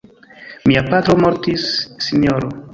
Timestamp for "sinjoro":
2.09-2.55